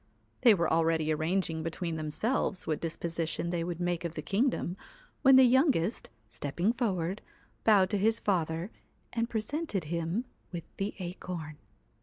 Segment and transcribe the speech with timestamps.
[0.41, 4.75] They were already arranging between themselves what disposition they would make of the kingdom,
[5.21, 7.21] when the youngest, stepping forward,
[7.65, 8.71] bowed to his father,
[9.13, 11.57] and presented him with the acorn.